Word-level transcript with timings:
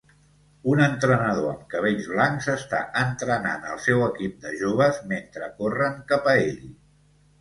Un 0.69 0.79
entrenador 0.83 1.49
amb 1.49 1.67
cabells 1.73 2.07
blancs 2.15 2.49
està 2.55 2.79
entrenant 3.03 3.69
el 3.75 3.79
seu 3.85 4.03
equip 4.07 4.41
de 4.47 4.55
joves 4.63 4.99
mentre 5.13 5.51
corren 5.61 6.01
cap 6.15 6.31
a 6.33 6.39
ell. 6.49 6.65